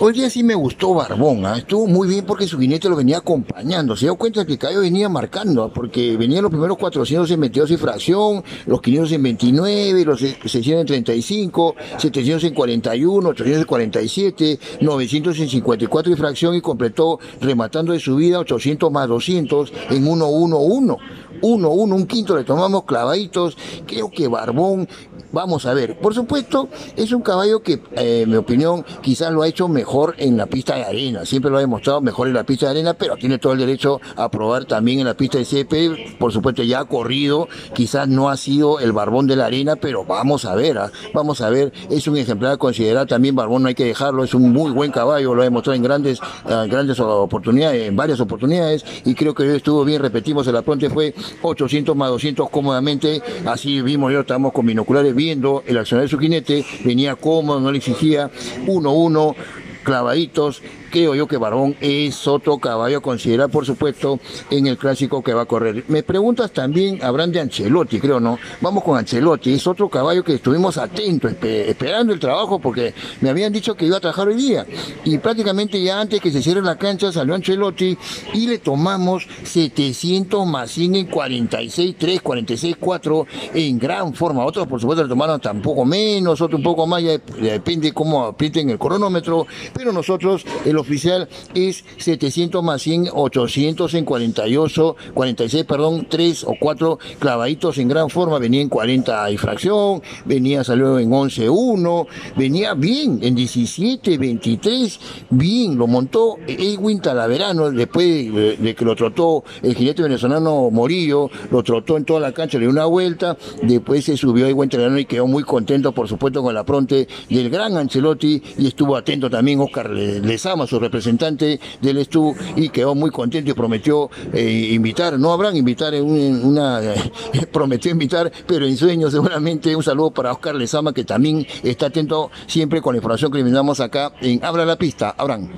Hoy 0.00 0.12
día 0.12 0.28
sí 0.28 0.42
me 0.42 0.56
gustó 0.56 0.92
Barbón, 0.92 1.46
¿ah? 1.46 1.56
estuvo 1.56 1.86
muy 1.86 2.08
bien 2.08 2.26
porque 2.26 2.48
su 2.48 2.58
guinete 2.58 2.88
lo 2.88 2.96
venía 2.96 3.18
acompañando. 3.18 3.94
Se 3.94 4.06
dio 4.06 4.16
cuenta 4.16 4.44
que 4.44 4.58
Cayo 4.58 4.80
venía 4.80 5.08
marcando, 5.08 5.62
¿ah? 5.62 5.72
porque 5.72 6.16
venían 6.16 6.42
los 6.42 6.50
primeros 6.50 6.76
400 6.78 7.30
en 7.30 7.40
22 7.40 7.70
y 7.70 7.76
fracción, 7.76 8.42
los 8.66 8.82
500 8.82 9.12
en 9.12 9.22
29, 9.22 10.04
los 10.04 10.18
600 10.18 10.80
en 10.80 10.86
35, 10.86 11.76
700 11.98 12.42
en 12.42 12.54
41, 12.54 13.28
800 13.28 13.60
en 13.60 13.66
47, 13.66 14.58
900 14.80 15.38
en 15.38 15.48
54 15.48 16.12
y 16.12 16.16
fracción 16.16 16.54
y 16.56 16.60
completó 16.60 17.20
rematando 17.40 17.92
de 17.92 18.00
su 18.00 18.16
vida 18.16 18.40
800 18.40 18.90
más 18.90 19.06
200 19.06 19.72
en 19.90 20.04
1-1-1. 20.04 20.98
1-1, 21.40 21.94
un 21.94 22.06
quinto 22.06 22.36
le 22.36 22.44
tomamos 22.44 22.84
clavaditos. 22.84 23.56
Creo 23.86 24.10
que 24.10 24.26
Barbón, 24.26 24.88
vamos 25.32 25.66
a 25.66 25.74
ver. 25.74 25.98
Por 26.00 26.14
supuesto, 26.14 26.68
es 26.96 27.12
un 27.12 27.22
caballo 27.22 27.62
que, 27.62 27.74
eh, 27.92 28.22
en 28.22 28.30
mi 28.30 28.36
opinión, 28.36 28.84
quizás 29.02 29.32
lo 29.32 29.42
ha 29.42 29.48
hecho 29.48 29.68
mejor 29.68 29.84
mejor 29.84 30.14
en 30.16 30.38
la 30.38 30.46
pista 30.46 30.76
de 30.76 30.82
arena, 30.82 31.26
siempre 31.26 31.50
lo 31.50 31.58
ha 31.58 31.60
demostrado 31.60 32.00
mejor 32.00 32.26
en 32.26 32.32
la 32.32 32.44
pista 32.44 32.64
de 32.64 32.70
arena, 32.70 32.94
pero 32.94 33.16
tiene 33.16 33.38
todo 33.38 33.52
el 33.52 33.58
derecho 33.58 34.00
a 34.16 34.30
probar 34.30 34.64
también 34.64 35.00
en 35.00 35.04
la 35.04 35.14
pista 35.14 35.36
de 35.36 35.44
CP, 35.44 36.16
por 36.18 36.32
supuesto 36.32 36.62
ya 36.62 36.80
ha 36.80 36.84
corrido, 36.86 37.48
quizás 37.74 38.08
no 38.08 38.30
ha 38.30 38.38
sido 38.38 38.80
el 38.80 38.92
barbón 38.92 39.26
de 39.26 39.36
la 39.36 39.44
arena, 39.44 39.76
pero 39.76 40.06
vamos 40.06 40.46
a 40.46 40.54
ver, 40.54 40.78
¿ah? 40.78 40.90
vamos 41.12 41.42
a 41.42 41.50
ver, 41.50 41.70
es 41.90 42.08
un 42.08 42.16
ejemplar 42.16 42.52
a 42.52 42.56
considerar 42.56 43.06
también, 43.06 43.34
barbón 43.34 43.62
no 43.62 43.68
hay 43.68 43.74
que 43.74 43.84
dejarlo, 43.84 44.24
es 44.24 44.32
un 44.32 44.50
muy 44.50 44.70
buen 44.70 44.90
caballo, 44.90 45.34
lo 45.34 45.42
ha 45.42 45.44
demostrado 45.44 45.76
en 45.76 45.82
grandes, 45.82 46.18
ah, 46.46 46.64
grandes 46.66 46.98
oportunidades, 46.98 47.86
en 47.86 47.94
varias 47.94 48.20
oportunidades, 48.20 48.86
y 49.04 49.14
creo 49.14 49.34
que 49.34 49.42
hoy 49.42 49.54
estuvo 49.54 49.84
bien, 49.84 50.00
repetimos, 50.00 50.46
el 50.46 50.56
apronte 50.56 50.88
fue 50.88 51.14
800 51.42 51.96
más 51.96 52.08
200 52.10 52.50
cómodamente, 52.50 53.22
así 53.46 53.82
vimos 53.82 54.12
yo, 54.12 54.20
estamos 54.20 54.52
con 54.52 54.66
binoculares 54.66 55.14
viendo 55.14 55.62
el 55.66 55.78
accionar 55.78 56.04
de 56.04 56.08
su 56.08 56.18
jinete, 56.18 56.64
venía 56.84 57.16
cómodo, 57.16 57.60
no 57.60 57.72
le 57.72 57.78
exigía. 57.78 58.30
1-1, 58.66 59.34
clavaditos. 59.82 60.62
Creo 60.94 61.16
yo 61.16 61.26
que 61.26 61.38
Barón 61.38 61.74
es 61.80 62.28
otro 62.28 62.58
caballo 62.58 62.98
a 62.98 63.00
considerar, 63.00 63.50
por 63.50 63.66
supuesto, 63.66 64.20
en 64.48 64.68
el 64.68 64.78
clásico 64.78 65.24
que 65.24 65.34
va 65.34 65.42
a 65.42 65.44
correr. 65.44 65.84
Me 65.88 66.04
preguntas 66.04 66.52
también, 66.52 67.02
habrán 67.02 67.32
de 67.32 67.40
Ancelotti, 67.40 67.98
creo, 67.98 68.20
¿no? 68.20 68.38
Vamos 68.60 68.84
con 68.84 68.96
Ancelotti, 68.96 69.54
es 69.54 69.66
otro 69.66 69.88
caballo 69.88 70.22
que 70.22 70.34
estuvimos 70.34 70.78
atentos, 70.78 71.32
esperando 71.42 72.12
el 72.12 72.20
trabajo, 72.20 72.60
porque 72.60 72.94
me 73.22 73.28
habían 73.28 73.52
dicho 73.52 73.74
que 73.74 73.86
iba 73.86 73.96
a 73.96 74.00
trabajar 74.00 74.28
hoy 74.28 74.36
día. 74.36 74.64
Y 75.04 75.18
prácticamente 75.18 75.82
ya 75.82 76.00
antes 76.00 76.20
que 76.20 76.30
se 76.30 76.40
cierre 76.40 76.62
la 76.62 76.78
cancha 76.78 77.10
salió 77.10 77.34
Ancelotti 77.34 77.98
y 78.32 78.46
le 78.46 78.58
tomamos 78.58 79.26
700 79.42 80.46
más 80.46 80.70
100 80.70 80.94
en 80.94 81.06
46, 81.06 81.96
3, 81.98 82.22
46, 82.22 82.76
4 82.78 83.26
en 83.54 83.80
gran 83.80 84.14
forma. 84.14 84.44
Otros, 84.44 84.68
por 84.68 84.80
supuesto, 84.80 85.02
le 85.02 85.08
tomaron 85.08 85.40
tampoco 85.40 85.84
menos, 85.84 86.40
otro 86.40 86.56
un 86.56 86.62
poco 86.62 86.86
más, 86.86 87.02
ya 87.02 87.18
depende 87.18 87.92
cómo 87.92 88.26
aprieten 88.26 88.70
el 88.70 88.78
cronómetro 88.78 89.48
pero 89.72 89.92
nosotros, 89.92 90.44
el 90.64 90.83
oficial 90.84 91.28
es 91.54 91.84
700 91.98 92.62
más 92.62 92.82
100, 92.82 93.08
800 93.12 93.94
en 93.94 94.04
48, 94.04 94.96
46, 95.14 95.64
perdón, 95.64 96.06
3 96.08 96.44
o 96.44 96.54
4 96.58 96.98
clavaditos 97.18 97.78
en 97.78 97.88
gran 97.88 98.10
forma, 98.10 98.38
venía 98.38 98.60
en 98.60 98.68
40 98.68 99.30
y 99.30 99.36
fracción, 99.36 100.02
venía, 100.24 100.62
salió 100.64 100.98
en 100.98 101.12
11, 101.12 101.48
1, 101.48 102.06
venía 102.36 102.74
bien, 102.74 103.18
en 103.22 103.34
17, 103.34 104.18
23, 104.18 105.00
bien, 105.30 105.76
lo 105.76 105.86
montó 105.86 106.36
Edwin 106.46 107.00
Talaverano, 107.00 107.70
después 107.70 108.06
de, 108.06 108.74
que 108.74 108.84
lo 108.84 108.94
trotó 108.94 109.44
el 109.62 109.74
jinete 109.74 110.02
venezolano 110.02 110.70
Morillo, 110.70 111.30
lo 111.50 111.62
trotó 111.62 111.96
en 111.96 112.04
toda 112.04 112.20
la 112.20 112.32
cancha, 112.32 112.58
le 112.58 112.64
dio 112.64 112.70
una 112.70 112.86
vuelta, 112.86 113.36
después 113.62 114.04
se 114.04 114.16
subió 114.16 114.46
Edwin 114.46 114.68
Talaverano 114.68 114.98
y 114.98 115.04
quedó 115.06 115.26
muy 115.26 115.42
contento, 115.42 115.92
por 115.92 116.08
supuesto, 116.08 116.42
con 116.42 116.54
la 116.54 116.64
pronte 116.64 117.08
del 117.28 117.50
gran 117.50 117.76
Ancelotti 117.76 118.42
y 118.58 118.66
estuvo 118.66 118.96
atento 118.96 119.30
también 119.30 119.60
Oscar 119.60 119.90
Lezama, 119.90 120.66
su 120.74 120.80
representante 120.80 121.60
del 121.80 121.98
Estu, 121.98 122.34
y 122.56 122.68
quedó 122.68 122.94
muy 122.94 123.10
contento 123.10 123.50
y 123.50 123.54
prometió 123.54 124.10
eh, 124.32 124.70
invitar, 124.72 125.18
no 125.18 125.32
habrán 125.32 125.56
invitar 125.56 125.94
prometió 127.52 127.92
invitar, 127.92 128.32
pero 128.46 128.66
en 128.66 128.76
sueño 128.76 129.08
seguramente 129.10 129.76
un 129.76 129.82
saludo 129.84 130.10
para 130.10 130.32
Oscar 130.32 130.56
Lezama, 130.56 130.92
que 130.92 131.04
también 131.04 131.46
está 131.62 131.86
atento 131.86 132.30
siempre 132.46 132.80
con 132.80 132.94
la 132.94 132.98
información 132.98 133.30
que 133.30 133.38
le 133.38 133.44
brindamos 133.44 133.78
acá 133.78 134.12
en 134.20 134.44
Abra 134.44 134.64
la 134.64 134.76
Pista. 134.76 135.14
Abraham. 135.16 135.48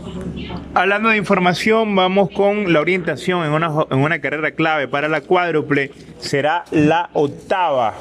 Hablando 0.74 1.08
de 1.08 1.16
información, 1.16 1.96
vamos 1.96 2.30
con 2.30 2.72
la 2.72 2.80
orientación 2.80 3.44
en 3.44 3.52
una, 3.52 3.70
en 3.90 3.98
una 3.98 4.20
carrera 4.20 4.50
clave 4.50 4.86
para 4.86 5.08
la 5.08 5.22
cuádruple. 5.22 5.92
Será 6.18 6.64
la 6.70 7.08
octava 7.14 7.94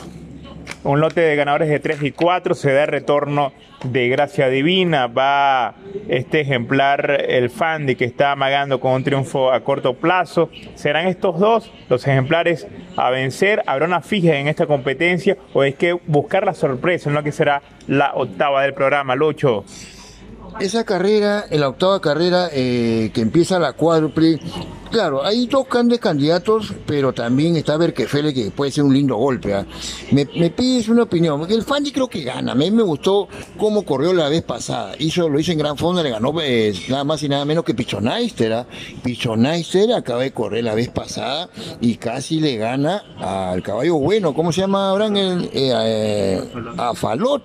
un 0.84 1.00
lote 1.00 1.22
de 1.22 1.36
ganadores 1.36 1.70
de 1.70 1.80
3 1.80 2.04
y 2.04 2.12
4 2.12 2.56
se 2.56 2.72
da 2.72 2.86
retorno 2.86 3.54
de 3.84 4.08
Gracia 4.10 4.50
Divina. 4.50 5.08
Va 5.08 5.76
este 6.08 6.42
ejemplar, 6.42 7.26
el 7.28 7.50
Fandi, 7.50 7.96
que 7.96 8.06
está 8.06 8.32
amagando 8.32 8.80
con 8.80 8.94
un 8.94 9.04
triunfo 9.04 9.52
a 9.52 9.62
corto 9.62 9.94
plazo. 9.94 10.50
¿Serán 10.76 11.08
estos 11.08 11.40
dos 11.40 11.72
los 11.90 12.08
ejemplares 12.08 12.68
a 12.96 13.10
vencer? 13.10 13.64
¿Habrá 13.66 13.86
una 13.86 14.02
fija 14.02 14.36
en 14.36 14.48
esta 14.48 14.66
competencia 14.68 15.38
o 15.54 15.64
es 15.64 15.76
que 15.76 15.94
buscar 15.94 16.46
la 16.46 16.54
sorpresa 16.54 17.10
en 17.10 17.16
lo 17.16 17.24
que 17.24 17.32
será 17.32 17.62
la 17.88 18.14
octava 18.14 18.64
del 18.64 18.74
programa, 18.74 19.16
Lucho? 19.16 19.66
Esa 20.60 20.86
carrera, 20.86 21.46
la 21.52 21.70
octava 21.70 22.00
carrera 22.00 22.50
eh, 22.52 23.12
que 23.14 23.22
empieza 23.22 23.60
la 23.60 23.74
cuádruple, 23.74 24.40
Claro, 24.96 25.26
hay 25.26 25.48
dos 25.48 25.68
grandes 25.70 26.00
candidatos, 26.00 26.74
pero 26.86 27.12
también 27.12 27.58
está 27.58 27.76
Berkefele 27.76 28.34
que 28.34 28.50
puede 28.52 28.72
ser 28.72 28.86
un 28.86 28.94
lindo 28.94 29.18
golpe. 29.18 29.54
¿ah? 29.54 29.66
Me, 30.12 30.26
pides 30.26 30.88
una 30.88 31.04
opinión, 31.04 31.46
el 31.50 31.64
Fandi 31.64 31.92
creo 31.92 32.08
que 32.08 32.24
gana. 32.24 32.54
A 32.54 32.56
mí 32.56 32.72
me 32.72 32.82
gustó 32.82 33.28
cómo 33.58 33.84
corrió 33.84 34.14
la 34.14 34.30
vez 34.30 34.44
pasada. 34.44 34.96
Hizo, 34.98 35.28
lo 35.28 35.38
hizo 35.38 35.52
en 35.52 35.58
gran 35.58 35.76
fondo, 35.76 36.02
le 36.02 36.12
ganó 36.12 36.32
pues, 36.32 36.88
nada 36.90 37.04
más 37.04 37.22
y 37.24 37.28
nada 37.28 37.44
menos 37.44 37.66
que 37.66 37.74
Pichonaister. 37.74 38.54
¿ah? 38.54 38.68
Pichonaister 39.04 39.92
acaba 39.92 40.22
de 40.22 40.32
correr 40.32 40.64
la 40.64 40.76
vez 40.76 40.88
pasada 40.88 41.50
y 41.82 41.96
casi 41.96 42.40
le 42.40 42.56
gana 42.56 43.04
al 43.20 43.62
caballo 43.64 43.96
bueno. 43.96 44.34
¿Cómo 44.34 44.54
se 44.54 44.62
llama 44.62 44.92
Abraham? 44.92 45.18
El, 45.18 45.44
eh, 45.46 45.72
eh, 45.74 46.44
a 46.78 46.94
Falot. 46.94 47.44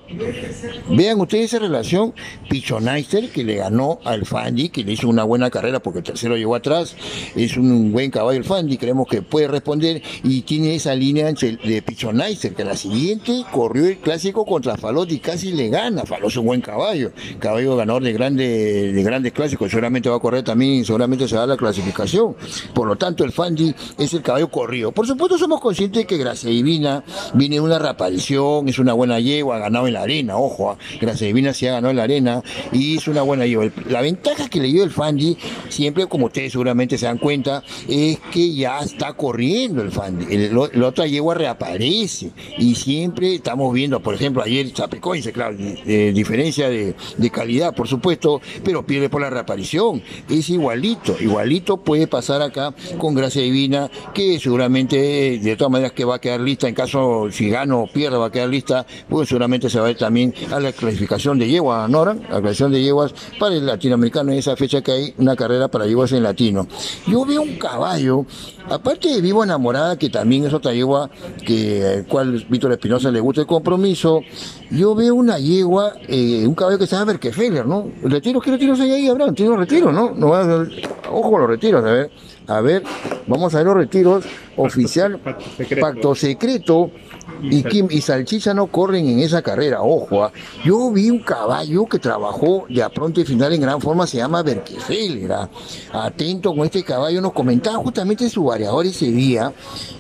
Vean 0.88 1.21
ustedes 1.21 1.47
esa 1.47 1.59
relación. 1.59 2.14
Pichonaister 2.49 3.00
que 3.07 3.45
le 3.45 3.57
ganó 3.57 4.00
al 4.04 4.26
Fandi, 4.26 4.69
que 4.69 4.85
le 4.85 4.92
hizo 4.92 5.09
una 5.09 5.25
buena 5.25 5.50
carrera 5.50 5.80
porque 5.80 6.00
el 6.00 6.04
tercero 6.04 6.37
llegó 6.37 6.54
atrás 6.54 6.97
es 7.35 7.57
un 7.57 7.92
buen 7.92 8.11
caballo 8.11 8.38
el 8.38 8.45
Fandi, 8.45 8.76
creemos 8.76 9.09
que 9.09 9.23
puede 9.23 9.49
responder 9.49 10.02
y 10.23 10.42
tiene 10.42 10.75
esa 10.75 10.95
línea 10.95 11.33
de 11.33 11.83
Pichonizer, 11.83 12.54
que 12.54 12.64
la 12.64 12.76
siguiente 12.76 13.45
corrió 13.50 13.87
el 13.87 13.99
clásico 13.99 14.45
contra 14.45 14.76
Falot 14.76 15.11
casi 15.21 15.52
le 15.52 15.69
gana. 15.69 16.04
Falot 16.04 16.28
es 16.28 16.37
un 16.37 16.47
buen 16.47 16.61
caballo, 16.61 17.12
caballo 17.38 17.76
ganador 17.76 18.02
de, 18.02 18.12
grande, 18.12 18.92
de 18.92 19.02
grandes 19.02 19.33
clásicos, 19.33 19.71
seguramente 19.71 20.09
va 20.09 20.16
a 20.16 20.21
correr 20.21 20.45
también, 20.45 20.85
seguramente 20.85 21.26
se 21.28 21.37
da 21.37 21.47
la 21.47 21.57
clasificación. 21.57 22.37
Por 22.75 22.87
lo 22.87 22.97
tanto, 22.97 23.25
el 23.25 23.33
Fandi 23.33 23.75
es 23.99 24.14
el 24.14 24.23
caballo 24.23 24.50
corrido. 24.50 24.92
Por 24.92 25.07
supuesto, 25.07 25.38
somos 25.38 25.61
conscientes 25.61 26.07
que 26.07 26.16
Gracia 26.16 26.50
Divina 26.50 27.02
viene 27.35 27.61
una 27.61 27.78
reaparición, 27.78 28.69
es 28.69 28.78
una 28.78 28.92
buena 28.92 29.21
yegua, 29.21 29.57
ha 29.57 29.59
ganado 29.61 29.87
en 29.87 29.95
la 29.95 30.02
arena, 30.02 30.37
ojo, 30.37 30.71
ah, 30.71 30.76
Gracia 31.00 31.26
Divina 31.26 31.52
se 31.52 31.69
ha 31.69 31.73
ganado 31.73 31.90
en 31.90 31.97
la 31.97 32.04
arena 32.04 32.42
y 32.73 32.89
es 32.97 33.09
una 33.09 33.23
buena 33.23 33.47
yegua. 33.47 33.70
La 33.88 34.00
ventaja 34.00 34.49
que 34.49 34.61
le 34.61 34.68
dio 34.68 34.85
el 34.85 34.90
Fandi, 34.90 35.37
siempre 35.68 36.06
como 36.06 36.26
ustedes 36.26 36.52
seguramente 36.52 36.99
se 36.99 37.06
dan 37.06 37.18
cuenta 37.18 37.62
es 37.88 38.18
que 38.32 38.54
ya 38.54 38.80
está 38.80 39.12
corriendo 39.14 39.82
el 39.82 39.90
fan. 39.90 40.26
El, 40.30 40.54
la 40.54 40.87
otra 40.87 41.06
yegua 41.06 41.35
reaparece 41.35 42.30
y 42.59 42.75
siempre 42.75 43.35
estamos 43.35 43.73
viendo, 43.73 44.00
por 44.00 44.14
ejemplo, 44.14 44.42
ayer 44.42 44.73
Chapecoense, 44.73 45.32
claro, 45.32 45.56
diferencia 45.56 46.68
de, 46.68 46.94
calidad, 47.30 47.75
por 47.75 47.87
supuesto, 47.87 48.40
pero 48.64 48.85
pierde 48.85 49.09
por 49.09 49.20
la 49.20 49.30
reaparición. 49.30 50.02
Es 50.28 50.50
igualito, 50.50 51.16
igualito 51.20 51.76
puede 51.76 52.06
pasar 52.06 52.42
acá 52.42 52.75
con 52.99 53.14
Gracia 53.14 53.42
Divina, 53.42 53.90
que 54.12 54.38
seguramente 54.40 55.38
de 55.38 55.56
todas 55.56 55.70
maneras 55.70 55.92
que 55.92 56.04
va 56.04 56.16
a 56.16 56.20
quedar 56.20 56.40
lista 56.40 56.68
en 56.68 56.75
caso 56.75 57.28
si 57.30 57.49
gano 57.49 57.82
o 57.82 57.87
pierda 57.87 58.18
va 58.18 58.26
a 58.26 58.32
quedar 58.32 58.49
lista, 58.49 58.87
pues 59.09 59.28
seguramente 59.28 59.70
se 59.70 59.78
va 59.78 59.87
a 59.87 59.90
ir 59.90 59.97
también 59.97 60.35
a 60.50 60.59
la 60.59 60.73
clasificación 60.73 61.38
de 61.38 61.49
yegua, 61.49 61.87
Nora, 61.88 62.14
la 62.14 62.40
clasificación 62.40 62.70
de 62.71 62.83
yeguas 62.83 63.15
para 63.39 63.55
el 63.55 63.67
latinoamericano 63.67 64.33
en 64.33 64.39
esa 64.39 64.57
fecha 64.57 64.83
que 64.83 64.93
hay 64.93 65.15
una 65.19 65.37
carrera 65.37 65.69
para 65.69 65.87
yeguas 65.87 66.12
en 66.12 66.23
latino. 66.23 66.67
Yo 67.07 67.25
veo 67.25 67.43
un 67.43 67.57
caballo, 67.57 68.25
aparte 68.69 69.09
de 69.09 69.21
Vivo 69.21 69.45
Enamorada, 69.45 69.97
que 69.97 70.11
también 70.11 70.45
es 70.45 70.53
otra 70.53 70.73
yegua 70.73 71.11
que 71.47 71.87
al 71.87 72.07
cual 72.07 72.45
Víctor 72.49 72.73
Espinosa 72.73 73.11
le 73.11 73.21
gusta 73.21 73.43
el 73.43 73.47
compromiso, 73.47 74.21
yo 74.71 74.95
veo 74.95 75.15
una 75.15 75.39
yegua, 75.39 75.95
eh, 76.09 76.47
un 76.47 76.55
caballo 76.55 76.79
que 76.79 76.87
se 76.87 76.95
llama 76.97 77.12
Berkefeller, 77.12 77.67
¿no? 77.67 77.89
¿Retiros? 78.03 78.43
¿Qué 78.43 78.50
retiros 78.53 78.81
hay 78.81 78.93
ahí, 78.93 79.09
Abraham? 79.09 79.35
¿Tiene 79.35 79.57
retiros, 79.57 79.93
no? 79.93 80.12
no 80.15 80.35
a, 80.35 80.67
ojo 81.11 81.31
con 81.31 81.41
los 81.41 81.50
retiros, 81.50 81.85
a 81.85 81.91
ver. 81.91 82.11
A 82.47 82.61
ver, 82.61 82.83
vamos 83.29 83.55
a 83.55 83.59
ver 83.59 83.67
los 83.67 83.77
retiros. 83.77 84.25
Oficial, 84.57 85.21
pacto 85.81 86.15
secreto 86.15 86.91
y, 87.42 87.62
Kim 87.62 87.88
y 87.90 88.00
Salchicha 88.00 88.54
no 88.54 88.66
corren 88.66 89.08
en 89.08 89.20
esa 89.20 89.42
carrera, 89.42 89.82
ojo. 89.82 90.25
¿ah? 90.25 90.32
Yo 90.64 90.90
vi 90.90 91.10
un 91.10 91.20
caballo 91.20 91.87
que 91.87 91.99
trabajó 91.99 92.66
de 92.68 92.82
a 92.82 92.88
pronto 92.88 93.20
y 93.20 93.25
final 93.25 93.52
en 93.52 93.60
gran 93.60 93.80
forma, 93.80 94.06
se 94.06 94.18
llama 94.18 94.42
Berkefeller. 94.42 95.32
¿ah? 95.32 95.50
Atento 95.92 96.54
con 96.54 96.64
este 96.64 96.82
caballo, 96.82 97.20
nos 97.20 97.32
comentaba 97.32 97.78
justamente 97.78 98.28
su 98.28 98.44
variador 98.44 98.87
ese 98.87 99.10
día 99.10 99.52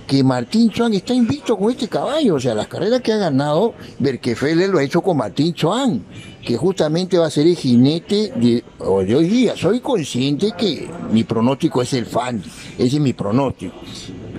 que 0.06 0.24
Martín 0.24 0.70
Chuan 0.70 0.92
está 0.92 1.14
invicto 1.14 1.56
con 1.56 1.70
este 1.70 1.88
caballo. 1.88 2.34
O 2.34 2.40
sea, 2.40 2.54
las 2.54 2.66
carreras 2.66 3.00
que 3.00 3.12
ha 3.12 3.16
ganado, 3.16 3.74
Berkefeller 3.98 4.68
lo 4.68 4.78
ha 4.78 4.82
hecho 4.82 5.02
con 5.02 5.16
Martín 5.16 5.54
Chuan, 5.54 6.04
que 6.44 6.56
justamente 6.56 7.16
va 7.16 7.26
a 7.26 7.30
ser 7.30 7.46
el 7.46 7.56
jinete 7.56 8.32
de, 8.36 8.64
de 9.06 9.16
hoy 9.16 9.28
día. 9.28 9.56
Soy 9.56 9.80
consciente 9.80 10.52
que 10.58 10.90
mi 11.12 11.24
pronóstico 11.24 11.82
es 11.82 11.92
el 11.92 12.06
fan, 12.06 12.42
ese 12.76 12.96
es 12.96 13.00
mi 13.00 13.12
pronóstico 13.12 13.76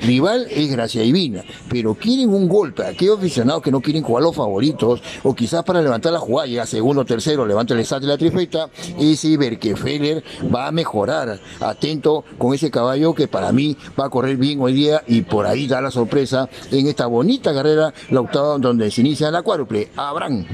rival 0.01 0.47
es 0.49 0.71
Gracia 0.71 1.01
Divina, 1.01 1.43
pero 1.69 1.95
quieren 1.95 2.29
un 2.29 2.47
golpe, 2.47 2.85
aquellos 2.85 3.19
aficionados 3.19 3.61
que 3.61 3.71
no 3.71 3.81
quieren 3.81 4.03
jugar 4.03 4.23
los 4.23 4.35
favoritos, 4.35 5.01
o 5.23 5.33
quizás 5.33 5.63
para 5.63 5.81
levantar 5.81 6.13
la 6.13 6.19
jugada, 6.19 6.47
llega 6.47 6.65
segundo, 6.65 7.05
tercero, 7.05 7.45
levanta 7.45 7.73
el 7.73 7.85
SAT 7.85 8.01
de 8.01 8.07
la 8.07 8.17
trifeta, 8.17 8.69
ese 8.99 9.37
Berkefeller 9.37 10.23
va 10.53 10.67
a 10.67 10.71
mejorar, 10.71 11.39
atento 11.59 12.23
con 12.37 12.53
ese 12.53 12.71
caballo 12.71 13.13
que 13.13 13.27
para 13.27 13.51
mí 13.51 13.77
va 13.99 14.05
a 14.05 14.09
correr 14.09 14.37
bien 14.37 14.61
hoy 14.61 14.73
día 14.73 15.03
y 15.07 15.21
por 15.21 15.45
ahí 15.45 15.67
da 15.67 15.81
la 15.81 15.91
sorpresa 15.91 16.49
en 16.71 16.87
esta 16.87 17.07
bonita 17.07 17.53
carrera, 17.53 17.93
la 18.09 18.21
octava 18.21 18.57
donde 18.57 18.91
se 18.91 19.01
inicia 19.01 19.31
la 19.31 19.41
cuádruple, 19.41 19.89
Abraham. 19.95 20.45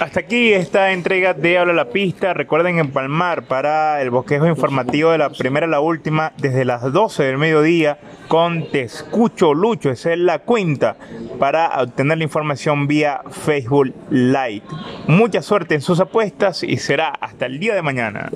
Hasta 0.00 0.20
aquí 0.20 0.52
esta 0.52 0.92
entrega 0.92 1.34
de 1.34 1.58
Habla 1.58 1.72
la 1.72 1.90
Pista. 1.90 2.34
Recuerden 2.34 2.78
empalmar 2.78 3.44
para 3.44 4.00
el 4.02 4.10
bosquejo 4.10 4.46
informativo 4.46 5.10
de 5.10 5.18
la 5.18 5.30
primera 5.30 5.66
a 5.66 5.68
la 5.68 5.80
última 5.80 6.32
desde 6.36 6.64
las 6.64 6.92
12 6.92 7.22
del 7.22 7.38
mediodía 7.38 7.98
con 8.28 8.70
Te 8.70 8.82
Escucho 8.82 9.54
Lucho. 9.54 9.90
Esa 9.90 10.12
es 10.12 10.18
la 10.18 10.40
cuenta 10.40 10.96
para 11.38 11.80
obtener 11.82 12.18
la 12.18 12.24
información 12.24 12.86
vía 12.86 13.20
Facebook 13.30 13.94
Live. 14.10 14.62
Mucha 15.06 15.42
suerte 15.42 15.74
en 15.74 15.80
sus 15.80 16.00
apuestas 16.00 16.62
y 16.62 16.76
será 16.76 17.08
hasta 17.08 17.46
el 17.46 17.58
día 17.58 17.74
de 17.74 17.82
mañana. 17.82 18.30